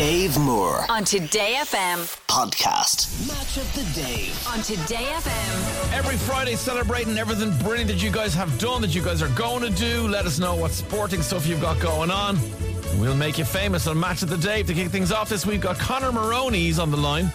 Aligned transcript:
Dave 0.00 0.38
Moore 0.38 0.86
on 0.88 1.04
Today 1.04 1.56
FM. 1.58 1.98
podcast. 2.26 3.28
Match 3.28 3.58
of 3.58 3.70
the 3.74 4.00
Dave. 4.00 4.46
On 4.48 4.62
Today 4.62 5.04
FM. 5.04 5.92
Every 5.92 6.16
Friday, 6.16 6.56
celebrating 6.56 7.18
everything 7.18 7.54
brilliant 7.58 7.88
that 7.90 8.02
you 8.02 8.10
guys 8.10 8.32
have 8.32 8.58
done, 8.58 8.80
that 8.80 8.94
you 8.94 9.02
guys 9.02 9.20
are 9.20 9.28
going 9.36 9.60
to 9.62 9.68
do. 9.68 10.08
Let 10.08 10.24
us 10.24 10.38
know 10.38 10.54
what 10.54 10.70
sporting 10.70 11.20
stuff 11.20 11.46
you've 11.46 11.60
got 11.60 11.78
going 11.80 12.10
on. 12.10 12.38
We'll 12.98 13.14
make 13.14 13.36
you 13.36 13.44
famous 13.44 13.86
on 13.86 14.00
Match 14.00 14.22
of 14.22 14.30
the 14.30 14.38
Dave. 14.38 14.68
To 14.68 14.72
kick 14.72 14.88
things 14.88 15.12
off 15.12 15.28
this 15.28 15.44
week, 15.44 15.60
got 15.60 15.78
Connor 15.78 16.12
Maroney. 16.12 16.60
He's 16.60 16.78
on 16.78 16.90
the 16.90 16.96
line. 16.96 17.30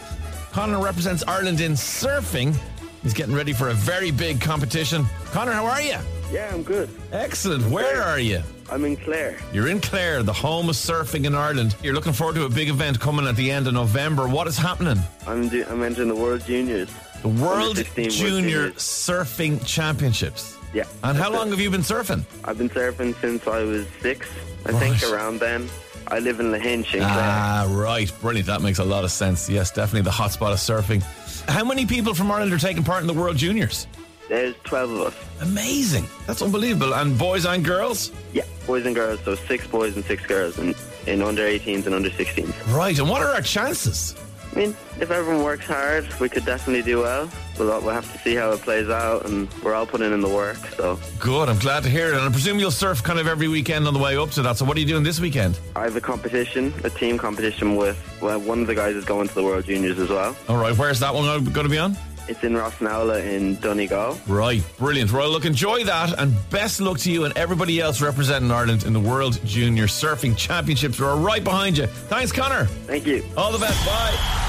Connor 0.51 0.81
represents 0.81 1.23
Ireland 1.27 1.61
in 1.61 1.73
surfing. 1.73 2.55
He's 3.03 3.13
getting 3.13 3.35
ready 3.35 3.53
for 3.53 3.69
a 3.69 3.75
very 3.75 4.09
big 4.09 4.41
competition. 4.41 5.05
Connor, 5.25 5.51
how 5.51 5.67
are 5.67 5.83
you? 5.83 5.99
Yeah, 6.31 6.51
I'm 6.53 6.63
good. 6.63 6.89
Excellent. 7.11 7.65
Where 7.71 8.01
are 8.01 8.19
you? 8.19 8.41
I'm 8.69 8.83
in 8.83 8.97
Clare. 8.97 9.37
You're 9.53 9.67
in 9.67 9.79
Clare, 9.79 10.23
the 10.23 10.33
home 10.33 10.69
of 10.69 10.75
surfing 10.75 11.25
in 11.25 11.35
Ireland. 11.35 11.75
You're 11.83 11.93
looking 11.93 12.13
forward 12.13 12.35
to 12.35 12.45
a 12.45 12.49
big 12.49 12.67
event 12.69 12.99
coming 12.99 13.27
at 13.27 13.35
the 13.35 13.51
end 13.51 13.67
of 13.67 13.73
November. 13.73 14.27
What 14.27 14.47
is 14.47 14.57
happening? 14.57 14.97
I'm 15.27 15.47
do- 15.49 15.65
I'm 15.69 15.83
entering 15.83 16.07
the 16.09 16.15
World 16.15 16.43
Juniors. 16.45 16.89
The 17.21 17.27
World 17.29 17.69
Under 17.69 17.75
16 17.83 18.03
World 18.03 18.11
Junior 18.13 18.49
Juniors. 18.67 18.73
Surfing 18.77 19.65
Championships. 19.65 20.57
Yeah. 20.73 20.83
And 21.03 21.17
how 21.17 21.31
long 21.31 21.47
it. 21.47 21.51
have 21.51 21.59
you 21.59 21.69
been 21.69 21.81
surfing? 21.81 22.23
I've 22.43 22.57
been 22.57 22.69
surfing 22.69 23.19
since 23.21 23.47
I 23.47 23.61
was 23.63 23.85
six. 24.01 24.27
I 24.65 24.71
Right. 24.71 24.79
think 24.99 25.11
around 25.13 25.39
then. 25.39 25.69
I 26.07 26.19
live 26.19 26.39
in 26.39 26.47
Lahinch 26.51 26.93
in 26.93 26.99
Clare. 27.01 27.01
Ah, 27.09 27.67
right. 27.69 28.11
Brilliant. 28.21 28.47
That 28.47 28.61
makes 28.61 28.79
a 28.79 28.83
lot 28.83 29.03
of 29.03 29.11
sense. 29.11 29.49
Yes, 29.49 29.71
definitely 29.71 30.01
the 30.01 30.11
hotspot 30.11 30.51
of 30.51 30.59
surfing. 30.59 31.01
How 31.49 31.63
many 31.63 31.85
people 31.85 32.13
from 32.13 32.31
Ireland 32.31 32.51
are 32.53 32.57
taking 32.59 32.83
part 32.83 33.01
in 33.01 33.07
the 33.07 33.13
World 33.13 33.37
Juniors? 33.37 33.87
There's 34.27 34.55
12 34.63 34.91
of 34.91 34.99
us. 35.01 35.15
Amazing. 35.41 36.07
That's 36.25 36.41
unbelievable. 36.41 36.93
And 36.93 37.17
boys 37.17 37.45
and 37.45 37.63
girls? 37.63 38.11
Yeah, 38.33 38.43
boys 38.65 38.85
and 38.85 38.95
girls. 38.95 39.19
So 39.21 39.35
six 39.35 39.67
boys 39.67 39.95
and 39.95 40.03
six 40.05 40.25
girls, 40.25 40.57
and 40.57 40.75
in 41.05 41.21
under 41.21 41.43
18s 41.43 41.85
and 41.85 41.93
under 41.93 42.09
16s. 42.09 42.73
Right. 42.75 42.97
And 42.97 43.09
what 43.09 43.21
are 43.21 43.29
our 43.33 43.41
chances? 43.41 44.15
I 44.55 44.57
mean, 44.59 44.75
if 45.01 45.11
everyone 45.11 45.43
works 45.43 45.65
hard, 45.65 46.07
we 46.19 46.29
could 46.29 46.45
definitely 46.45 46.81
do 46.81 46.99
well. 47.01 47.29
We'll, 47.59 47.81
we'll 47.81 47.93
have 47.93 48.09
to 48.13 48.17
see 48.19 48.35
how 48.35 48.51
it 48.51 48.61
plays 48.61 48.89
out, 48.89 49.25
and 49.25 49.51
we're 49.61 49.73
all 49.73 49.85
putting 49.85 50.13
in 50.13 50.21
the 50.21 50.29
work. 50.29 50.57
So 50.77 50.97
Good. 51.19 51.49
I'm 51.49 51.59
glad 51.59 51.83
to 51.83 51.89
hear 51.89 52.07
it. 52.07 52.13
And 52.13 52.21
I 52.21 52.29
presume 52.29 52.57
you'll 52.57 52.71
surf 52.71 53.03
kind 53.03 53.19
of 53.19 53.27
every 53.27 53.49
weekend 53.49 53.85
on 53.85 53.93
the 53.93 53.99
way 53.99 54.15
up 54.15 54.31
to 54.31 54.41
that. 54.43 54.57
So 54.57 54.63
what 54.63 54.77
are 54.77 54.79
you 54.79 54.85
doing 54.85 55.03
this 55.03 55.19
weekend? 55.19 55.59
I 55.75 55.83
have 55.83 55.95
a 55.97 56.01
competition, 56.01 56.73
a 56.85 56.89
team 56.89 57.17
competition 57.17 57.75
with 57.75 57.97
well, 58.21 58.39
one 58.39 58.61
of 58.61 58.67
the 58.67 58.75
guys 58.75 58.95
is 58.95 59.03
going 59.03 59.27
to 59.27 59.35
the 59.35 59.43
World 59.43 59.65
Juniors 59.65 59.99
as 59.99 60.09
well. 60.09 60.35
All 60.47 60.57
right. 60.57 60.75
Where's 60.77 61.01
that 61.01 61.13
one 61.13 61.25
going 61.43 61.65
to 61.65 61.69
be 61.69 61.77
on? 61.77 61.97
It's 62.27 62.43
in 62.43 62.53
Rossnowlagh 62.53 63.23
in 63.23 63.55
Donegal. 63.59 64.17
Right, 64.27 64.63
brilliant. 64.77 65.11
Well, 65.11 65.29
look, 65.29 65.45
enjoy 65.45 65.83
that, 65.83 66.17
and 66.19 66.33
best 66.49 66.81
luck 66.81 66.97
to 66.99 67.11
you 67.11 67.25
and 67.25 67.37
everybody 67.37 67.79
else 67.79 68.01
representing 68.01 68.51
Ireland 68.51 68.83
in 68.83 68.93
the 68.93 68.99
World 68.99 69.39
Junior 69.45 69.85
Surfing 69.85 70.35
Championships. 70.35 70.99
We're 70.99 71.15
right 71.15 71.43
behind 71.43 71.77
you. 71.77 71.85
Thanks, 71.85 72.31
Connor. 72.31 72.65
Thank 72.65 73.05
you. 73.05 73.23
All 73.37 73.51
the 73.51 73.59
best. 73.59 73.85
Bye. 73.85 74.41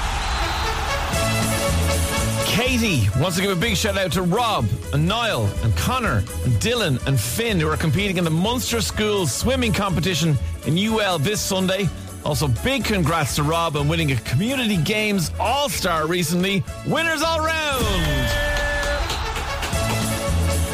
Katie 2.47 3.07
wants 3.19 3.35
to 3.35 3.43
give 3.43 3.51
a 3.51 3.59
big 3.59 3.77
shout 3.77 3.99
out 3.99 4.11
to 4.13 4.23
Rob 4.23 4.65
and 4.91 5.07
Niall 5.07 5.47
and 5.61 5.75
Connor 5.77 6.23
and 6.43 6.53
Dylan 6.53 7.05
and 7.05 7.19
Finn 7.19 7.59
who 7.59 7.69
are 7.69 7.77
competing 7.77 8.17
in 8.17 8.23
the 8.23 8.31
Munster 8.31 8.81
Schools 8.81 9.31
swimming 9.31 9.71
competition 9.71 10.35
in 10.65 10.75
UL 10.75 11.19
this 11.19 11.39
Sunday. 11.39 11.87
Also, 12.25 12.47
big 12.63 12.83
congrats 12.83 13.35
to 13.35 13.43
Rob 13.43 13.77
on 13.77 13.87
winning 13.87 14.11
a 14.11 14.15
Community 14.17 14.77
Games 14.77 15.31
All 15.39 15.69
Star 15.69 16.07
recently. 16.07 16.63
Winners 16.85 17.21
all 17.21 17.39
round. 17.39 17.85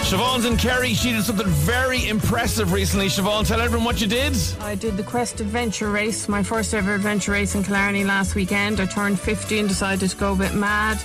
Siobhan's 0.03 0.45
in 0.45 0.57
Kerry. 0.57 0.93
She 0.93 1.11
did 1.11 1.23
something 1.23 1.47
very 1.47 2.07
impressive 2.07 2.71
recently. 2.71 3.07
Siobhan, 3.07 3.47
tell 3.47 3.61
everyone 3.61 3.85
what 3.85 4.01
you 4.01 4.07
did. 4.07 4.37
I 4.61 4.75
did 4.75 4.97
the 4.97 5.03
Quest 5.03 5.39
Adventure 5.39 5.89
Race, 5.89 6.27
my 6.27 6.43
first 6.43 6.73
ever 6.73 6.93
adventure 6.93 7.31
race 7.31 7.55
in 7.55 7.63
Killarney 7.63 8.03
last 8.03 8.35
weekend. 8.35 8.79
I 8.79 8.85
turned 8.85 9.19
50 9.19 9.59
and 9.59 9.67
decided 9.67 10.09
to 10.09 10.17
go 10.17 10.33
a 10.33 10.35
bit 10.35 10.53
mad. 10.53 11.03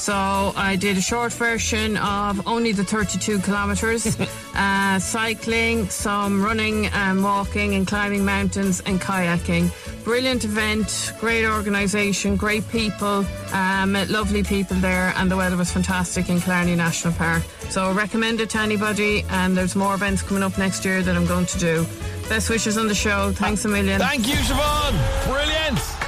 So 0.00 0.14
I 0.56 0.76
did 0.76 0.96
a 0.96 1.02
short 1.02 1.30
version 1.30 1.98
of 1.98 2.48
only 2.48 2.72
the 2.72 2.84
32 2.84 3.40
kilometres, 3.40 4.18
uh, 4.54 4.98
cycling, 4.98 5.90
some 5.90 6.42
running 6.42 6.86
and 6.86 7.22
walking 7.22 7.74
and 7.74 7.86
climbing 7.86 8.24
mountains 8.24 8.80
and 8.86 8.98
kayaking. 8.98 9.70
Brilliant 10.02 10.44
event, 10.44 11.12
great 11.20 11.44
organisation, 11.44 12.36
great 12.36 12.66
people, 12.70 13.26
um, 13.52 13.92
met 13.92 14.08
lovely 14.08 14.42
people 14.42 14.78
there, 14.78 15.12
and 15.18 15.30
the 15.30 15.36
weather 15.36 15.58
was 15.58 15.70
fantastic 15.70 16.30
in 16.30 16.40
Killarney 16.40 16.76
National 16.76 17.12
Park. 17.12 17.42
So 17.68 17.92
recommend 17.92 18.40
it 18.40 18.48
to 18.50 18.58
anybody, 18.58 19.22
and 19.28 19.54
there's 19.54 19.76
more 19.76 19.94
events 19.94 20.22
coming 20.22 20.42
up 20.42 20.56
next 20.56 20.82
year 20.82 21.02
that 21.02 21.14
I'm 21.14 21.26
going 21.26 21.44
to 21.44 21.58
do. 21.58 21.86
Best 22.26 22.48
wishes 22.48 22.78
on 22.78 22.88
the 22.88 22.94
show. 22.94 23.32
Thanks 23.32 23.66
a 23.66 23.68
million. 23.68 24.00
Thank 24.00 24.26
you, 24.26 24.36
Siobhan. 24.36 25.26
Brilliant. 25.26 25.99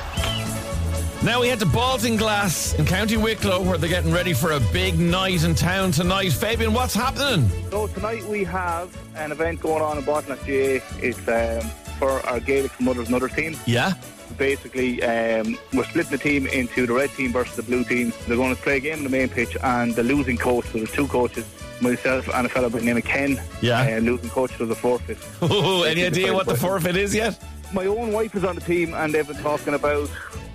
Now 1.25 1.41
we 1.41 1.47
head 1.47 1.61
to 1.61 1.67
Baltinglass 1.67 2.77
in 2.81 2.85
County 2.85 3.17
Wicklow 3.17 3.63
where 3.63 3.79
they're 3.79 3.89
getting 3.89 4.13
ready 4.13 4.33
for 4.33 4.53
a 4.53 4.61
big 4.73 4.99
night 4.99 5.45
in 5.45 5.55
town 5.55 5.93
tonight. 5.93 6.33
Fabian, 6.33 6.73
what's 6.75 6.95
happening? 6.95 7.49
So 7.71 7.87
tonight 7.87 8.25
we 8.25 8.43
have 8.43 8.97
an 9.15 9.31
event 9.31 9.61
going 9.61 9.83
on 9.83 9.99
in 9.99 10.05
Boston 10.05 10.37
GA. 10.45 10.83
It's 10.99 11.19
um, 11.29 11.71
for 12.01 12.11
our 12.27 12.41
Gaelic 12.41 12.73
Mothers 12.81 13.07
and 13.07 13.15
Other 13.15 13.29
team. 13.29 13.57
Yeah. 13.67 13.93
Basically, 14.37 15.01
um, 15.05 15.57
we're 15.73 15.85
splitting 15.85 16.11
the 16.11 16.19
team 16.19 16.49
into 16.49 16.87
the 16.89 16.93
red 16.93 17.11
team 17.11 17.31
versus 17.31 17.55
the 17.55 17.63
blue 17.63 17.85
team. 17.85 18.13
They're 18.27 18.37
going 18.37 18.57
to 18.57 18.61
play 18.61 18.79
a 18.79 18.81
game 18.81 18.99
on 18.99 19.05
the 19.05 19.11
main 19.11 19.29
pitch, 19.29 19.57
and 19.63 19.95
the 19.95 20.03
losing 20.03 20.37
coach, 20.37 20.65
so 20.73 20.79
there's 20.79 20.91
two 20.91 21.07
coaches, 21.07 21.47
myself 21.81 22.29
and 22.35 22.47
a 22.47 22.51
fellow 22.51 22.69
by 22.69 22.81
the 22.81 22.85
name 22.85 22.97
of 22.97 23.05
Ken. 23.05 23.41
Yeah. 23.61 23.81
Uh, 23.81 24.01
losing 24.01 24.31
coach 24.31 24.59
does 24.59 24.71
a 24.71 24.75
forfeit. 24.75 25.19
Oh, 25.43 25.85
any 25.85 26.05
idea 26.05 26.35
what 26.35 26.47
the 26.47 26.57
forfeit 26.57 26.97
is 26.97 27.15
yet? 27.15 27.41
My 27.73 27.87
own 27.87 28.11
wife 28.11 28.35
is 28.35 28.43
on 28.43 28.57
the 28.57 28.61
team, 28.61 28.93
and 28.95 29.15
they've 29.15 29.27
been 29.27 29.37
talking 29.37 29.75
about 29.75 30.11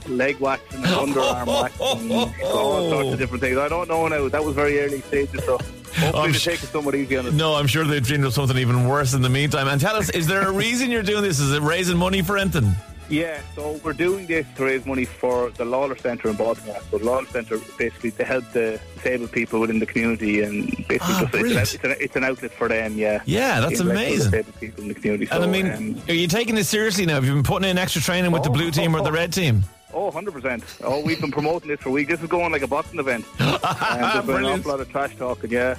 leg 0.09 0.39
waxing 0.39 0.83
and 0.83 1.13
underarm 1.13 1.47
waxing, 1.47 2.11
and 2.11 2.41
all 2.43 2.89
sorts 2.89 3.13
of 3.13 3.19
different 3.19 3.41
things. 3.41 3.57
I 3.57 3.67
don't 3.67 3.87
know 3.87 4.07
now. 4.07 4.27
That 4.29 4.43
was 4.43 4.55
very 4.55 4.79
early 4.79 5.01
stages, 5.01 5.43
so 5.43 5.57
hopefully 5.57 6.13
I'm 6.13 6.33
sh- 6.33 6.45
taking 6.45 6.69
somewhat 6.69 6.95
easy 6.95 7.17
on 7.17 7.27
us. 7.27 7.33
No, 7.33 7.55
I'm 7.55 7.67
sure 7.67 7.83
they've 7.85 8.03
dreamed 8.05 8.25
of 8.25 8.33
something 8.33 8.57
even 8.57 8.87
worse 8.87 9.13
in 9.13 9.21
the 9.21 9.29
meantime. 9.29 9.67
And 9.67 9.79
tell 9.79 9.95
us, 9.95 10.09
is 10.11 10.27
there 10.27 10.47
a 10.47 10.51
reason 10.65 10.89
you're 10.91 11.03
doing 11.03 11.23
this? 11.23 11.39
Is 11.39 11.53
it 11.53 11.61
raising 11.61 11.97
money 11.97 12.21
for 12.21 12.37
anything? 12.37 12.73
Yeah, 13.09 13.39
so 13.55 13.79
we're 13.85 13.93
doing 13.93 14.25
this 14.27 14.45
to 14.57 14.65
raise 14.65 14.85
money 14.85 15.05
for 15.05 15.49
the 15.51 15.63
Lawler 15.63 15.95
Centre 15.95 16.27
in 16.27 16.35
Baltimore. 16.35 16.77
So 16.91 16.97
the 16.97 17.05
Lawler 17.05 17.25
Centre 17.27 17.57
basically 17.77 18.11
to 18.11 18.25
help 18.25 18.43
the 18.51 18.81
disabled 18.95 19.31
people 19.31 19.61
within 19.61 19.79
the 19.79 19.85
community 19.85 20.41
and 20.41 20.65
basically 20.89 20.99
Ah, 20.99 21.29
just, 21.31 21.75
it's, 21.75 21.83
an, 21.85 21.95
it's, 22.01 22.15
an, 22.17 22.25
outlet 22.25 22.51
for 22.51 22.67
them, 22.67 22.97
yeah. 22.97 23.21
Yeah, 23.25 23.61
that's 23.61 23.79
amazing. 23.79 24.31
Disabled 24.31 24.59
people 24.59 24.81
in 24.81 24.87
the 24.89 24.93
community. 24.95 25.27
And 25.31 25.41
I 25.41 25.47
mean, 25.47 25.71
um, 25.71 26.01
are 26.09 26.13
you 26.13 26.27
taking 26.27 26.55
this 26.55 26.67
seriously 26.67 27.05
now? 27.05 27.13
Have 27.15 27.23
you 27.23 27.33
been 27.33 27.43
putting 27.43 27.69
in 27.69 27.77
extra 27.77 28.01
training 28.01 28.31
with 28.31 28.43
the 28.43 28.49
Oh, 28.49 28.53
blue 28.53 28.71
team 28.71 28.93
or 28.93 29.01
the 29.01 29.07
oh, 29.09 29.13
red 29.13 29.31
team? 29.31 29.63
Oh, 29.93 30.11
100%. 30.11 30.81
Oh, 30.83 31.01
we've 31.03 31.19
been 31.19 31.31
promoting 31.31 31.69
this 31.69 31.79
for 31.79 31.89
weeks. 31.91 32.11
This 32.11 32.21
is 32.21 32.27
going 32.27 32.51
like 32.51 32.61
a 32.61 32.67
boxing 32.67 32.99
event. 32.99 33.25
And 33.39 34.03
there's 34.03 34.25
been 34.25 34.35
an 34.37 34.45
awful 34.45 34.71
lot 34.71 34.79
of 34.81 34.89
trash 34.89 35.15
talking, 35.15 35.49
yeah. 35.51 35.75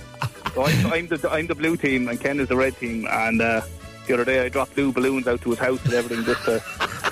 So 0.55 0.65
I'm, 0.65 0.87
I'm, 0.93 1.07
the, 1.09 1.29
I'm 1.31 1.47
the 1.47 1.55
blue 1.55 1.77
team 1.77 2.09
and 2.09 2.19
Ken 2.21 2.41
is 2.41 2.49
the 2.49 2.57
red 2.57 2.77
team. 2.79 3.07
And 3.09 3.41
uh, 3.41 3.61
the 4.07 4.15
other 4.15 4.25
day 4.25 4.45
I 4.45 4.49
dropped 4.49 4.75
blue 4.75 4.93
balloons 4.93 5.27
out 5.29 5.41
to 5.43 5.51
his 5.51 5.59
house 5.59 5.85
and 5.85 5.95
everything 5.95 6.25
just 6.25 6.43
to... 6.47 6.63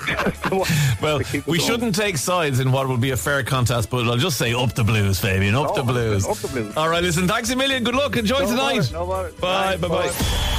just 0.23 0.43
to 0.45 0.95
Well, 1.01 1.19
to 1.19 1.37
we 1.45 1.57
going. 1.57 1.59
shouldn't 1.59 1.95
take 1.95 2.17
sides 2.17 2.59
in 2.59 2.71
what 2.71 2.87
will 2.87 2.97
be 2.97 3.11
a 3.11 3.17
fair 3.17 3.43
contest, 3.43 3.89
but 3.89 4.05
I'll 4.07 4.17
just 4.17 4.37
say 4.37 4.53
up 4.53 4.73
the 4.73 4.83
blues, 4.83 5.19
Fabian. 5.19 5.55
Up 5.55 5.75
the 5.75 5.81
Oh, 5.81 5.85
blues. 5.85 6.27
up 6.27 6.37
the 6.37 6.47
blues. 6.47 6.75
All 6.75 6.89
right, 6.89 7.03
listen, 7.03 7.27
thanks 7.27 7.49
a 7.51 7.55
million. 7.55 7.83
Good 7.83 7.95
luck. 7.95 8.17
Enjoy 8.17 8.39
No 8.39 8.47
tonight. 8.49 8.91
bother, 8.91 8.93
no 8.93 9.05
bother. 9.05 9.31
Bye, 9.33 9.77
bye, 9.77 9.87
bye. 9.87 10.07
bye. 10.07 10.53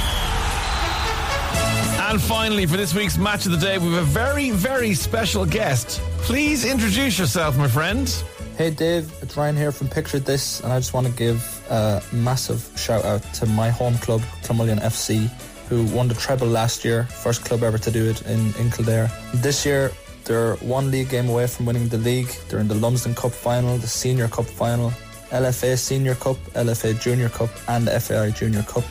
And 2.09 2.19
finally, 2.19 2.65
for 2.65 2.75
this 2.75 2.95
week's 2.95 3.19
match 3.19 3.45
of 3.45 3.51
the 3.51 3.59
Dave, 3.59 3.83
we 3.83 3.93
have 3.93 4.01
a 4.01 4.03
very, 4.03 4.49
very 4.49 4.95
special 4.95 5.45
guest. 5.45 6.01
Please 6.23 6.65
introduce 6.65 7.19
yourself, 7.19 7.55
my 7.55 7.67
friend. 7.67 8.09
Hey 8.57 8.71
Dave, 8.71 9.13
it's 9.21 9.37
Ryan 9.37 9.55
here 9.55 9.71
from 9.71 9.89
Picture 9.89 10.17
This, 10.17 10.59
and 10.61 10.73
I 10.73 10.79
just 10.79 10.91
want 10.91 11.05
to 11.05 11.13
give 11.13 11.39
a 11.69 12.01
massive 12.11 12.67
shout 12.75 13.05
out 13.05 13.21
to 13.35 13.45
my 13.45 13.69
home 13.69 13.95
club, 13.99 14.21
Clonmullion 14.41 14.81
FC, 14.81 15.29
who 15.69 15.85
won 15.95 16.07
the 16.07 16.15
treble 16.15 16.47
last 16.47 16.83
year, 16.83 17.03
first 17.03 17.45
club 17.45 17.61
ever 17.61 17.77
to 17.77 17.91
do 17.91 18.09
it 18.09 18.23
in, 18.23 18.55
in 18.55 18.71
Kildare. 18.71 19.11
This 19.35 19.63
year, 19.63 19.91
they're 20.23 20.55
one 20.55 20.89
league 20.89 21.09
game 21.09 21.29
away 21.29 21.45
from 21.45 21.67
winning 21.67 21.89
the 21.89 21.99
league. 21.99 22.35
They're 22.47 22.59
in 22.59 22.67
the 22.67 22.73
Lumsden 22.73 23.13
Cup 23.13 23.33
final, 23.33 23.77
the 23.77 23.85
Senior 23.85 24.29
Cup 24.29 24.45
final, 24.45 24.89
LFA 25.29 25.77
Senior 25.77 26.15
Cup, 26.15 26.37
LFA 26.55 26.99
Junior 26.99 27.29
Cup, 27.29 27.51
and 27.67 27.87
FAI 27.87 28.31
Junior 28.31 28.63
Cup. 28.63 28.83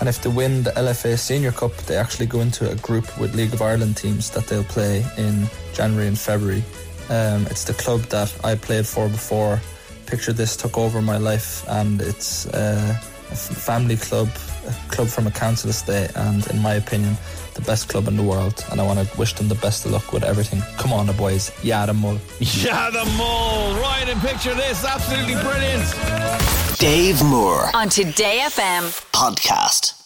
And 0.00 0.08
if 0.08 0.22
they 0.22 0.30
win 0.30 0.62
the 0.62 0.70
LFA 0.70 1.18
Senior 1.18 1.52
Cup, 1.52 1.76
they 1.86 1.96
actually 1.96 2.26
go 2.26 2.40
into 2.40 2.70
a 2.70 2.74
group 2.76 3.18
with 3.18 3.34
League 3.34 3.52
of 3.52 3.60
Ireland 3.60 3.98
teams 3.98 4.30
that 4.30 4.46
they'll 4.46 4.64
play 4.64 5.04
in 5.18 5.46
January 5.74 6.08
and 6.08 6.18
February. 6.18 6.64
Um, 7.10 7.46
it's 7.46 7.64
the 7.64 7.74
club 7.74 8.00
that 8.04 8.34
I 8.42 8.54
played 8.54 8.86
for 8.86 9.08
before. 9.08 9.60
Picture 10.06 10.32
this 10.32 10.56
took 10.56 10.78
over 10.78 11.02
my 11.02 11.18
life, 11.18 11.64
and 11.68 12.00
it's 12.00 12.46
uh, 12.46 12.98
a 13.30 13.36
family 13.36 13.96
club, 13.96 14.28
a 14.66 14.90
club 14.90 15.08
from 15.08 15.26
a 15.26 15.30
council 15.30 15.68
estate, 15.68 16.10
and 16.16 16.46
in 16.48 16.60
my 16.60 16.74
opinion, 16.74 17.16
the 17.54 17.60
best 17.62 17.88
club 17.88 18.08
in 18.08 18.16
the 18.16 18.22
world. 18.22 18.64
And 18.70 18.80
I 18.80 18.84
want 18.84 19.06
to 19.06 19.18
wish 19.18 19.34
them 19.34 19.48
the 19.48 19.54
best 19.56 19.84
of 19.84 19.92
luck 19.92 20.12
with 20.12 20.24
everything. 20.24 20.62
Come 20.78 20.94
on, 20.94 21.06
the 21.06 21.12
boys, 21.12 21.52
yeah, 21.62 21.84
the 21.84 21.94
mull. 21.94 22.18
Yeah, 22.38 22.88
the 22.90 23.04
mole. 23.18 23.74
Ryan, 23.82 24.08
and 24.08 24.20
picture 24.20 24.54
this. 24.54 24.82
Absolutely 24.82 25.34
brilliant. 25.34 26.69
Dave 26.80 27.22
Moore 27.22 27.68
On 27.74 27.90
Today 27.90 28.40
FM. 28.40 28.84
podcast. 29.12 29.99